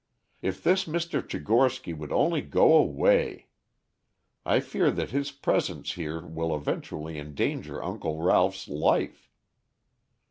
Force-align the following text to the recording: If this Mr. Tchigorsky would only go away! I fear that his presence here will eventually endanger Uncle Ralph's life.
If 0.41 0.63
this 0.63 0.85
Mr. 0.85 1.21
Tchigorsky 1.21 1.95
would 1.95 2.11
only 2.11 2.41
go 2.41 2.75
away! 2.75 3.49
I 4.43 4.59
fear 4.59 4.89
that 4.89 5.11
his 5.11 5.29
presence 5.29 5.91
here 5.91 6.25
will 6.25 6.55
eventually 6.55 7.19
endanger 7.19 7.83
Uncle 7.83 8.19
Ralph's 8.19 8.67
life. 8.67 9.29